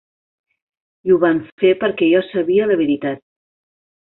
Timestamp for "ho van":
1.13-1.41